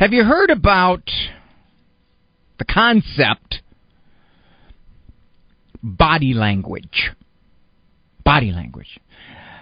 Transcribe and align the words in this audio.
Have 0.00 0.14
you 0.14 0.24
heard 0.24 0.48
about 0.48 1.02
the 2.58 2.64
concept 2.64 3.60
body 5.82 6.32
language? 6.32 7.10
Body 8.24 8.50
language. 8.50 8.98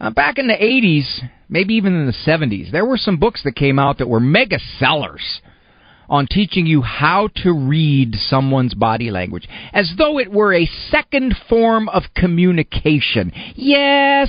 Uh, 0.00 0.10
back 0.10 0.38
in 0.38 0.46
the 0.46 0.54
80s, 0.54 1.28
maybe 1.48 1.74
even 1.74 1.96
in 1.96 2.06
the 2.06 2.12
70s, 2.12 2.70
there 2.70 2.86
were 2.86 2.96
some 2.96 3.16
books 3.16 3.42
that 3.42 3.56
came 3.56 3.80
out 3.80 3.98
that 3.98 4.08
were 4.08 4.20
mega 4.20 4.60
sellers 4.78 5.40
on 6.08 6.28
teaching 6.30 6.64
you 6.64 6.80
how 6.82 7.28
to 7.42 7.52
read 7.52 8.14
someone's 8.14 8.74
body 8.74 9.10
language 9.10 9.48
as 9.72 9.92
though 9.98 10.20
it 10.20 10.30
were 10.30 10.54
a 10.54 10.70
second 10.92 11.34
form 11.48 11.88
of 11.88 12.04
communication. 12.14 13.32
Yes, 13.56 14.28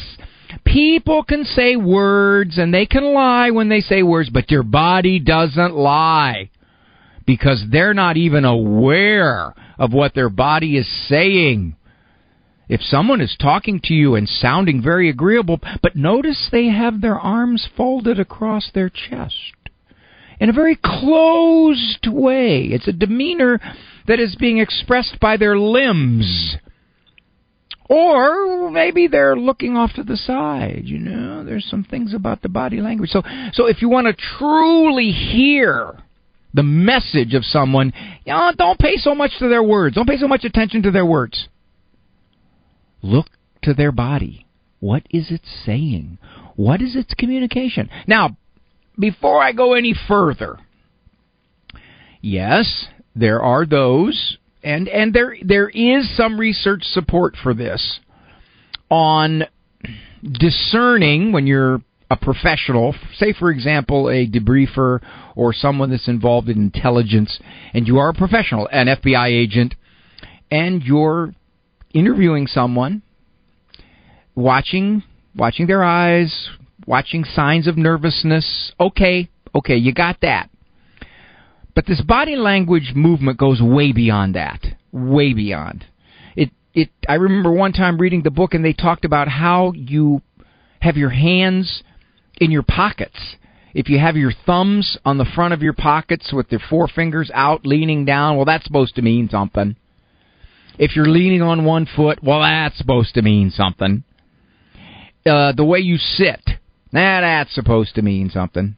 people 0.66 1.24
can 1.24 1.44
say 1.44 1.76
words 1.76 2.58
and 2.58 2.74
they 2.74 2.86
can 2.86 3.14
lie 3.14 3.52
when 3.52 3.70
they 3.70 3.82
say 3.82 4.04
words, 4.04 4.30
but 4.30 4.52
your 4.52 4.64
body 4.64 5.20
doesn't 5.20 5.76
lie 5.76 6.50
because 7.26 7.64
they're 7.72 7.94
not 7.94 8.18
even 8.18 8.46
aware 8.46 9.54
of 9.78 9.94
what 9.94 10.14
their 10.14 10.30
body 10.30 10.78
is 10.78 10.88
saying. 11.08 11.76
If 12.68 12.82
someone 12.82 13.22
is 13.22 13.36
talking 13.40 13.82
to 13.86 13.94
you 13.94 14.16
and 14.16 14.28
sounding 14.28 14.82
very 14.82 15.10
agreeable, 15.10 15.60
but 15.82 15.96
notice 15.96 16.50
they 16.52 16.68
have 16.68 17.02
their 17.02 17.20
arms 17.20 17.68
folded 17.76 18.20
across 18.20 18.72
their 18.74 18.90
chest 18.90 19.56
in 20.40 20.50
a 20.50 20.54
very 20.54 20.78
closed 20.84 22.08
way. 22.08 22.64
It's 22.64 22.88
a 22.88 22.94
demeanor 22.94 23.60
that 24.08 24.20
is 24.20 24.36
being 24.36 24.58
expressed 24.58 25.20
by 25.20 25.38
their 25.38 25.58
limbs. 25.58 26.56
Or 27.92 28.72
maybe 28.72 29.08
they're 29.08 29.36
looking 29.36 29.76
off 29.76 29.92
to 29.96 30.04
the 30.04 30.16
side, 30.16 30.84
you 30.86 30.98
know. 30.98 31.44
There's 31.44 31.66
some 31.70 31.84
things 31.84 32.14
about 32.14 32.42
the 32.42 32.48
body 32.48 32.80
language. 32.80 33.10
So 33.10 33.22
so 33.52 33.66
if 33.66 33.82
you 33.82 33.90
want 33.90 34.08
to 34.08 34.14
truly 34.38 35.12
hear 35.12 36.00
the 36.54 36.64
message 36.64 37.34
of 37.34 37.44
someone, 37.44 37.92
you 38.26 38.32
know, 38.32 38.54
don't 38.58 38.80
pay 38.80 38.96
so 38.96 39.14
much 39.14 39.32
to 39.40 39.50
their 39.50 39.62
words. 39.62 39.96
Don't 39.96 40.08
pay 40.08 40.16
so 40.18 40.30
much 40.30 40.46
attention 40.46 40.84
to 40.84 40.92
their 40.92 41.06
words. 41.06 41.50
Look 43.02 43.28
to 43.64 43.74
their 43.74 43.92
body. 43.92 44.46
What 44.80 45.04
is 45.10 45.30
it 45.30 45.42
saying? 45.66 46.18
What 46.56 46.82
is 46.82 46.96
its 46.96 47.14
communication? 47.14 47.90
Now, 48.08 48.38
before 48.98 49.44
I 49.44 49.52
go 49.52 49.74
any 49.74 49.94
further, 50.08 50.60
yes, 52.22 52.86
there 53.18 53.42
are 53.42 53.66
those, 53.66 54.38
and 54.64 54.88
and 54.88 55.14
there 55.14 55.36
there 55.44 55.70
is 55.70 56.16
some 56.16 56.40
research 56.40 56.84
support 56.84 57.36
for 57.42 57.54
this 57.54 58.00
on 58.90 59.44
discerning 60.24 61.32
when 61.32 61.48
you're 61.48 61.82
a 62.10 62.18
professional, 62.18 62.94
say 63.16 63.34
for 63.34 63.50
example 63.50 64.10
a 64.10 64.28
debriefer 64.28 65.00
or 65.36 65.54
someone 65.54 65.90
that's 65.90 66.10
involved 66.10 66.50
in 66.50 66.58
intelligence, 66.58 67.40
and 67.74 67.88
you 67.88 67.98
are 68.00 68.10
a 68.10 68.14
professional, 68.14 68.68
an 68.72 68.88
FBI 68.88 69.28
agent, 69.28 69.76
and 70.52 70.84
you're 70.84 71.34
interviewing 71.94 72.48
someone, 72.48 73.02
watching 74.36 75.04
watching 75.36 75.68
their 75.68 75.84
eyes, 75.84 76.50
watching 76.86 77.24
signs 77.24 77.68
of 77.68 77.78
nervousness. 77.78 78.74
Okay, 78.80 79.30
okay, 79.56 79.76
you 79.78 79.94
got 79.94 80.20
that. 80.22 80.50
But 81.74 81.86
this 81.86 82.02
body 82.02 82.36
language 82.36 82.92
movement 82.96 83.38
goes 83.38 83.62
way 83.62 83.92
beyond 83.92 84.36
that. 84.36 84.60
Way 84.92 85.34
beyond. 85.34 85.86
It 86.36 86.52
it 86.74 86.90
I 87.08 87.16
remember 87.16 87.52
one 87.52 87.74
time 87.74 87.98
reading 87.98 88.24
the 88.24 88.32
book 88.32 88.54
and 88.54 88.64
they 88.64 88.74
talked 88.74 89.06
about 89.06 89.28
how 89.28 89.72
you 89.74 90.22
have 90.82 90.98
your 90.98 91.10
hands 91.10 91.84
in 92.40 92.52
your 92.52 92.64
pockets. 92.64 93.36
If 93.74 93.88
you 93.88 94.00
have 94.00 94.18
your 94.18 94.34
thumbs 94.46 94.98
on 95.06 95.18
the 95.18 95.26
front 95.34 95.54
of 95.54 95.62
your 95.62 95.74
pockets 95.74 96.34
with 96.34 96.52
your 96.52 96.60
four 96.70 96.90
fingers 96.90 97.32
out 97.34 97.66
leaning 97.66 98.04
down, 98.04 98.36
well 98.36 98.46
that's 98.46 98.66
supposed 98.66 98.96
to 98.96 99.02
mean 99.02 99.30
something. 99.30 99.78
If 100.78 100.96
you're 100.96 101.08
leaning 101.08 101.42
on 101.42 101.64
one 101.64 101.86
foot, 101.86 102.22
well 102.22 102.42
that's 102.42 102.78
supposed 102.78 103.14
to 103.14 103.22
mean 103.22 103.50
something. 103.50 104.04
Uh, 105.26 105.54
the 105.54 105.64
way 105.64 105.80
you 105.80 105.98
sit, 105.98 106.42
now 106.92 107.22
that's 107.22 107.54
supposed 107.54 107.96
to 107.96 108.02
mean 108.02 108.30
something. 108.30 108.76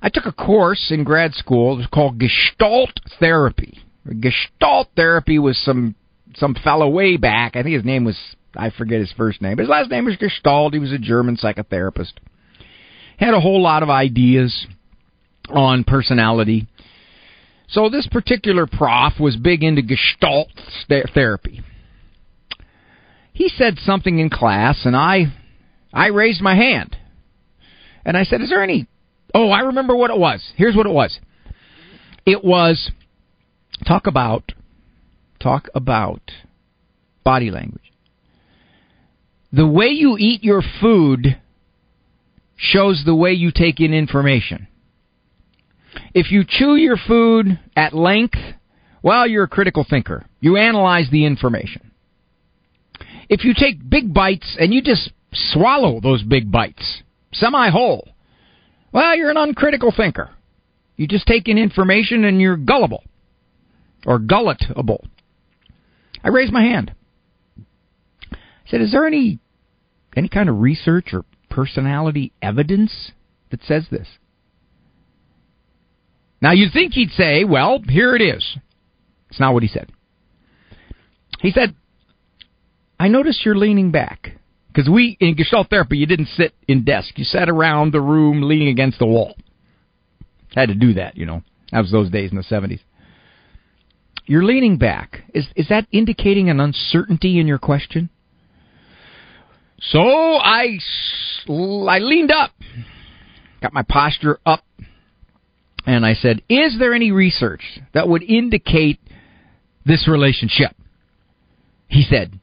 I 0.00 0.08
took 0.08 0.26
a 0.26 0.32
course 0.32 0.88
in 0.90 1.04
grad 1.04 1.34
school. 1.34 1.74
It 1.74 1.78
was 1.78 1.86
called 1.92 2.18
Gestalt 2.18 3.00
Therapy. 3.18 3.78
Gestalt 4.20 4.88
Therapy 4.96 5.38
was 5.38 5.58
some 5.64 5.94
some 6.36 6.54
fellow 6.54 6.88
way 6.88 7.16
back. 7.16 7.56
I 7.56 7.62
think 7.62 7.74
his 7.74 7.84
name 7.84 8.04
was 8.04 8.16
I 8.56 8.70
forget 8.70 9.00
his 9.00 9.12
first 9.16 9.42
name. 9.42 9.56
But 9.56 9.62
his 9.62 9.70
last 9.70 9.90
name 9.90 10.04
was 10.04 10.16
Gestalt. 10.16 10.72
He 10.72 10.78
was 10.78 10.92
a 10.92 10.98
German 10.98 11.36
psychotherapist. 11.36 12.12
Had 13.18 13.34
a 13.34 13.40
whole 13.40 13.60
lot 13.60 13.82
of 13.82 13.90
ideas 13.90 14.66
on 15.48 15.84
personality. 15.84 16.68
So 17.68 17.88
this 17.88 18.08
particular 18.10 18.66
prof 18.66 19.14
was 19.20 19.36
big 19.36 19.62
into 19.62 19.82
Gestalt 19.82 20.48
therapy. 21.14 21.62
He 23.32 23.48
said 23.50 23.78
something 23.78 24.18
in 24.18 24.30
class, 24.30 24.84
and 24.84 24.96
I 24.96 25.32
I 25.92 26.08
raised 26.08 26.40
my 26.40 26.54
hand. 26.54 26.96
And 28.04 28.16
I 28.16 28.24
said, 28.24 28.40
Is 28.40 28.48
there 28.48 28.62
any. 28.62 28.86
Oh, 29.34 29.50
I 29.50 29.60
remember 29.60 29.94
what 29.94 30.10
it 30.10 30.18
was. 30.18 30.42
Here's 30.56 30.76
what 30.76 30.86
it 30.86 30.92
was 30.92 31.18
it 32.26 32.44
was 32.44 32.90
talk 33.86 34.06
about, 34.06 34.52
talk 35.40 35.68
about 35.74 36.20
body 37.24 37.50
language. 37.50 37.92
The 39.52 39.66
way 39.66 39.88
you 39.88 40.16
eat 40.18 40.44
your 40.44 40.62
food 40.80 41.40
shows 42.56 43.02
the 43.04 43.14
way 43.14 43.32
you 43.32 43.50
take 43.54 43.80
in 43.80 43.94
information. 43.94 44.68
If 46.14 46.30
you 46.30 46.44
chew 46.46 46.76
your 46.76 46.96
food 46.96 47.58
at 47.74 47.94
length, 47.94 48.38
well, 49.02 49.26
you're 49.26 49.44
a 49.44 49.48
critical 49.48 49.86
thinker. 49.88 50.26
You 50.40 50.56
analyze 50.56 51.08
the 51.10 51.24
information. 51.24 51.92
If 53.28 53.44
you 53.44 53.54
take 53.54 53.88
big 53.88 54.12
bites 54.12 54.56
and 54.58 54.72
you 54.72 54.82
just 54.82 55.10
swallow 55.32 56.00
those 56.00 56.22
big 56.22 56.50
bites, 56.50 57.02
semi 57.32 57.70
whole. 57.70 58.08
Well, 58.92 59.16
you're 59.16 59.30
an 59.30 59.36
uncritical 59.36 59.92
thinker. 59.94 60.30
You 60.96 61.06
just 61.06 61.26
take 61.26 61.48
in 61.48 61.58
information 61.58 62.24
and 62.24 62.40
you're 62.40 62.56
gullible 62.56 63.04
or 64.06 64.18
gulletable. 64.18 65.04
I 66.24 66.28
raised 66.28 66.52
my 66.52 66.62
hand. 66.62 66.92
I 68.32 68.36
said, 68.66 68.80
"Is 68.80 68.92
there 68.92 69.06
any 69.06 69.38
any 70.16 70.28
kind 70.28 70.48
of 70.48 70.60
research 70.60 71.12
or 71.12 71.24
personality 71.48 72.32
evidence 72.42 73.12
that 73.50 73.62
says 73.62 73.88
this?" 73.90 74.08
Now 76.40 76.52
you'd 76.52 76.72
think 76.72 76.94
he'd 76.94 77.10
say, 77.12 77.44
"Well, 77.44 77.80
here 77.88 78.16
it 78.16 78.22
is." 78.22 78.58
It's 79.30 79.40
not 79.40 79.54
what 79.54 79.62
he 79.62 79.68
said. 79.68 79.90
He 81.40 81.52
said, 81.52 81.74
"I 82.98 83.08
notice 83.08 83.44
you're 83.44 83.56
leaning 83.56 83.90
back." 83.90 84.37
Because 84.68 84.88
we, 84.88 85.16
in 85.20 85.34
Gestalt 85.34 85.70
therapy, 85.70 85.98
you 85.98 86.06
didn't 86.06 86.28
sit 86.28 86.54
in 86.68 86.84
desk. 86.84 87.18
You 87.18 87.24
sat 87.24 87.48
around 87.48 87.92
the 87.92 88.00
room 88.00 88.42
leaning 88.42 88.68
against 88.68 88.98
the 88.98 89.06
wall. 89.06 89.34
Had 90.54 90.68
to 90.68 90.74
do 90.74 90.94
that, 90.94 91.16
you 91.16 91.26
know. 91.26 91.42
That 91.72 91.80
was 91.80 91.90
those 91.90 92.10
days 92.10 92.30
in 92.30 92.36
the 92.36 92.42
70s. 92.42 92.80
You're 94.26 94.44
leaning 94.44 94.76
back. 94.76 95.22
Is, 95.34 95.46
is 95.56 95.68
that 95.68 95.86
indicating 95.90 96.50
an 96.50 96.60
uncertainty 96.60 97.40
in 97.40 97.46
your 97.46 97.58
question? 97.58 98.10
So 99.80 100.00
I, 100.00 100.78
I 101.48 101.98
leaned 101.98 102.32
up, 102.32 102.50
got 103.62 103.72
my 103.72 103.82
posture 103.82 104.38
up, 104.44 104.64
and 105.86 106.04
I 106.04 106.14
said, 106.14 106.42
Is 106.48 106.78
there 106.78 106.92
any 106.92 107.12
research 107.12 107.62
that 107.94 108.08
would 108.08 108.22
indicate 108.22 109.00
this 109.86 110.06
relationship? 110.08 110.72
He 111.86 112.02
said, 112.02 112.38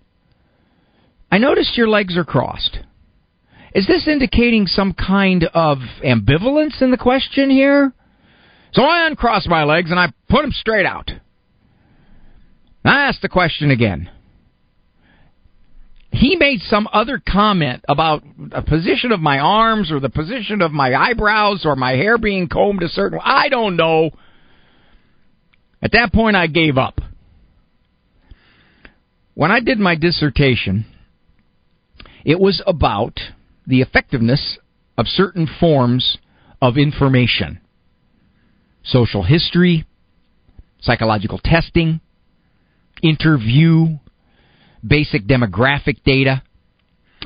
I 1.36 1.38
noticed 1.38 1.76
your 1.76 1.90
legs 1.90 2.16
are 2.16 2.24
crossed. 2.24 2.80
Is 3.74 3.86
this 3.88 4.08
indicating 4.08 4.68
some 4.68 4.94
kind 4.94 5.44
of 5.54 5.80
ambivalence 6.02 6.82
in 6.82 6.92
the 6.92 6.98
question 6.98 7.50
here? 7.50 7.92
So 8.72 8.84
I 8.84 9.06
uncrossed 9.06 9.50
my 9.50 9.66
legs 9.66 9.92
and 9.92 10.00
I 10.00 10.14
put 10.30 10.44
them 10.44 10.54
straight 10.54 10.86
out. 10.86 11.12
I 12.86 13.02
asked 13.10 13.22
the 13.22 13.28
question 13.28 13.70
again. 13.70 14.10
He 16.10 16.38
made 16.38 16.62
some 16.62 16.88
other 16.94 17.22
comment 17.28 17.84
about 17.90 18.24
the 18.38 18.62
position 18.62 19.12
of 19.12 19.20
my 19.20 19.40
arms 19.40 19.92
or 19.92 20.00
the 20.00 20.10
position 20.10 20.62
of 20.62 20.72
my 20.72 20.96
eyebrows 20.96 21.66
or 21.66 21.76
my 21.76 21.98
hair 21.98 22.18
being 22.18 22.48
combed 22.48 22.82
a 22.82 22.88
certain. 22.88 23.20
I 23.22 23.50
don't 23.50 23.76
know. 23.76 24.12
At 25.82 25.92
that 25.92 26.14
point, 26.14 26.38
I 26.38 26.48
gave 26.48 26.78
up. 26.78 27.02
When 29.34 29.52
I 29.52 29.60
did 29.60 29.80
my 29.80 29.96
dissertation, 29.96 30.86
it 32.26 32.40
was 32.40 32.62
about 32.68 33.20
the 33.66 33.82
effectiveness 33.82 34.58
of 34.98 35.08
certain 35.08 35.48
forms 35.60 36.18
of 36.62 36.78
information 36.78 37.60
social 38.84 39.24
history, 39.24 39.84
psychological 40.80 41.40
testing, 41.44 42.00
interview, 43.02 43.98
basic 44.86 45.26
demographic 45.26 46.04
data. 46.04 46.44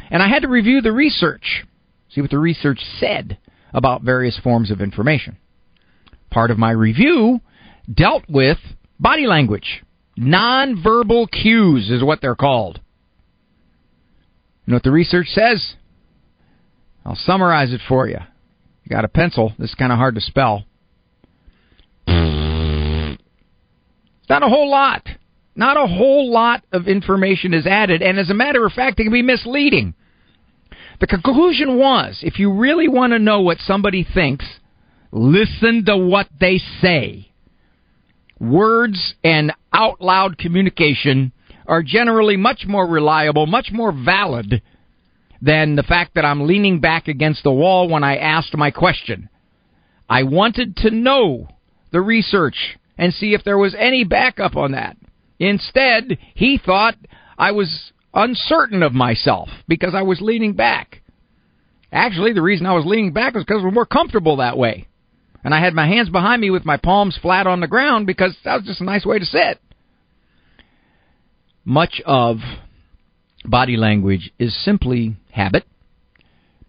And 0.10 0.24
I 0.24 0.30
had 0.30 0.44
to 0.44 0.48
review 0.48 0.80
the 0.80 0.94
research, 0.94 1.66
see 2.10 2.22
what 2.22 2.32
the 2.32 2.38
research 2.38 2.80
said 2.98 3.38
about 3.74 4.04
various 4.04 4.40
forms 4.42 4.72
of 4.72 4.80
information. 4.80 5.38
part 6.32 6.52
of 6.52 6.58
my 6.58 6.72
review 6.72 7.42
dealt 7.94 8.24
with 8.30 8.58
body 9.00 9.26
language. 9.26 9.84
Nonverbal 10.18 11.28
cues 11.32 11.90
is 11.90 12.04
what 12.04 12.22
they're 12.22 12.36
called. 12.36 12.80
You 14.70 14.74
know 14.74 14.76
what 14.76 14.84
the 14.84 14.92
research 14.92 15.30
says? 15.30 15.74
I'll 17.04 17.16
summarize 17.16 17.74
it 17.74 17.82
for 17.88 18.08
you. 18.08 18.20
You 18.84 18.90
got 18.90 19.04
a 19.04 19.08
pencil. 19.08 19.52
This 19.58 19.72
is 19.72 19.76
kind 19.76 19.92
of 19.92 19.98
hard 19.98 20.14
to 20.14 20.22
spell. 20.22 20.64
Not 22.08 23.18
a 24.30 24.48
whole 24.48 24.70
lot. 24.70 25.08
Not 25.56 25.76
a 25.76 25.88
whole 25.88 26.32
lot 26.32 26.64
of 26.72 26.88
information 26.88 27.56
is 27.56 27.66
added, 27.66 28.04
and 28.04 28.20
as 28.20 28.30
a 28.30 28.36
matter 28.36 28.64
of 28.64 28.72
fact, 28.74 29.00
it 29.00 29.06
can 29.06 29.12
be 29.12 29.24
misleading. 29.24 29.96
The 31.00 31.08
conclusion 31.08 31.80
was 31.80 32.20
if 32.22 32.38
you 32.38 32.54
really 32.54 32.88
want 32.88 33.14
to 33.14 33.18
know 33.18 33.42
what 33.42 33.58
somebody 33.58 34.04
thinks, 34.04 34.46
listen 35.12 35.84
to 35.86 35.98
what 35.98 36.28
they 36.40 36.60
say. 36.80 37.32
Words 38.40 39.16
and 39.24 39.52
out 39.74 40.00
loud 40.00 40.38
communication 40.38 41.32
are 41.70 41.84
generally 41.84 42.36
much 42.36 42.66
more 42.68 42.86
reliable, 42.86 43.46
much 43.46 43.70
more 43.72 43.92
valid 43.94 44.64
than 45.40 45.76
the 45.76 45.84
fact 45.84 46.16
that 46.16 46.26
I'm 46.26 46.48
leaning 46.48 46.80
back 46.80 47.08
against 47.08 47.44
the 47.44 47.52
wall 47.52 47.88
when 47.88 48.04
I 48.04 48.18
asked 48.18 48.58
my 48.58 48.72
question. 48.72 49.30
I 50.10 50.24
wanted 50.24 50.78
to 50.78 50.90
know 50.90 51.48
the 51.92 52.02
research 52.02 52.78
and 52.98 53.14
see 53.14 53.36
if 53.36 53.44
there 53.44 53.58
was 53.58 53.76
any 53.78 54.04
backup 54.04 54.56
on 54.58 54.72
that. 54.72 54.98
Instead, 55.38 56.18
he 56.34 56.58
thought 56.58 56.96
I 57.38 57.52
was 57.52 57.94
uncertain 58.16 58.82
of 58.82 58.94
myself 58.94 59.48
because 59.68 59.94
I 59.94 60.02
was 60.02 60.20
leaning 60.22 60.54
back. 60.54 61.04
Actually, 61.92 62.34
the 62.34 62.42
reason 62.42 62.66
I 62.66 62.74
was 62.74 62.86
leaning 62.86 63.14
back 63.14 63.36
was 63.36 63.44
because 63.44 63.62
I 63.62 63.66
was 63.66 63.74
more 63.74 63.86
comfortable 63.86 64.38
that 64.38 64.58
way. 64.58 64.88
And 65.44 65.54
I 65.54 65.60
had 65.64 65.76
my 65.76 65.88
hands 65.88 66.10
behind 66.10 66.42
me 66.42 66.50
with 66.50 66.66
my 66.66 66.78
palms 66.78 67.18
flat 67.22 67.46
on 67.46 67.62
the 67.62 67.68
ground 67.68 68.08
because 68.08 68.36
that 68.44 68.56
was 68.56 68.66
just 68.66 68.82
a 68.82 68.86
nice 68.86 69.06
way 69.06 69.20
to 69.20 69.26
sit. 69.26 69.62
Much 71.70 72.02
of 72.04 72.38
body 73.46 73.78
language 73.78 74.32
is 74.40 74.66
simply 74.66 75.16
habit, 75.30 75.64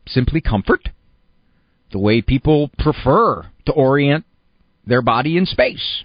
simply 0.07 0.43
comfort, 0.43 0.91
the 1.91 1.99
way 1.99 2.21
people 2.21 2.71
prefer 2.79 3.51
to 3.65 3.73
orient 3.73 4.27
their 4.87 5.01
body 5.01 5.39
in 5.39 5.47
space. 5.47 6.05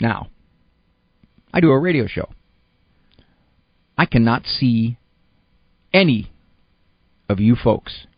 Now, 0.00 0.26
I 1.54 1.60
do 1.60 1.70
a 1.70 1.78
radio 1.78 2.08
show. 2.08 2.30
I 3.96 4.04
cannot 4.04 4.44
see 4.44 4.98
any 5.92 6.32
of 7.28 7.38
you 7.38 7.54
folks 7.54 8.08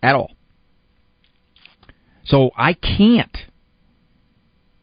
at 0.00 0.14
all. 0.14 0.30
So 2.24 2.52
I 2.56 2.74
can't 2.74 3.36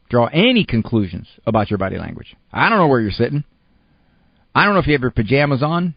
draw 0.08 0.26
any 0.26 0.64
conclusions 0.64 1.26
about 1.46 1.70
your 1.70 1.78
body 1.78 1.98
language. 1.98 2.36
I 2.52 2.68
don't 2.68 2.78
know 2.78 2.88
where 2.88 3.00
you're 3.00 3.10
sitting. 3.10 3.44
I 4.54 4.64
don't 4.64 4.74
know 4.74 4.80
if 4.80 4.86
you 4.86 4.94
have 4.94 5.02
your 5.02 5.10
pajamas 5.10 5.62
on. 5.62 5.94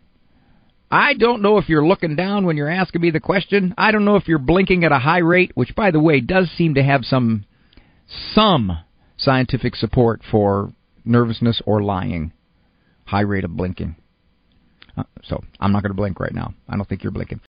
I 0.92 1.13
don't 1.13 1.42
know 1.42 1.58
if 1.58 1.69
you're 1.69 1.88
looking 1.88 2.18
down 2.18 2.46
when 2.46 2.58
you're 2.58 2.69
asking 2.69 3.02
me 3.02 3.12
the 3.12 3.22
question. 3.22 3.74
I 3.78 3.92
don't 3.92 4.04
know 4.04 4.18
if 4.18 4.28
you're 4.28 4.40
blinking 4.40 4.84
at 4.84 4.92
a 4.92 5.00
high 5.00 5.19
rate, 5.19 5.52
which 5.56 5.74
by 5.74 5.92
the 5.92 6.02
way 6.02 6.19
does 6.19 6.52
seem 6.58 6.75
to 6.75 6.84
have 6.84 7.06
some 7.06 7.46
some 8.36 8.78
scientific 9.18 9.75
support 9.75 10.22
for 10.30 10.74
nervousness 11.06 11.62
or 11.66 11.81
lying. 11.81 12.34
High 13.06 13.22
rate 13.22 13.46
of 13.46 13.56
blinking. 13.56 13.96
Uh, 14.98 15.04
so 15.24 15.42
I'm 15.60 15.72
not 15.72 15.81
going 15.81 15.92
to 15.92 15.98
blink 15.98 16.19
right 16.19 16.34
now. 16.34 16.54
I 16.68 16.75
don't 16.75 16.88
think 16.88 17.04
you're 17.04 17.12
blinking. 17.12 17.40